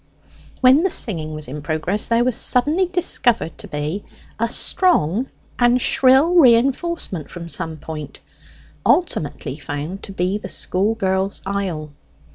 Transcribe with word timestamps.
When 0.61 0.81
the 0.81 0.89
singing 0.89 1.35
was 1.35 1.47
in 1.47 1.61
progress 1.61 2.07
there 2.07 2.23
was 2.23 2.35
suddenly 2.35 2.87
discovered 2.87 3.55
to 3.59 3.67
be 3.67 4.03
a 4.39 4.49
strong 4.49 5.29
and 5.59 5.79
shrill 5.79 6.33
reinforcement 6.33 7.29
from 7.29 7.47
some 7.47 7.77
point, 7.77 8.19
ultimately 8.83 9.59
found 9.59 10.01
to 10.01 10.11
be 10.11 10.39
the 10.39 10.49
school 10.49 10.95
girls' 10.95 11.43
aisle. 11.45 11.91